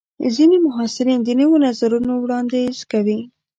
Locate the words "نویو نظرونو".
1.39-2.11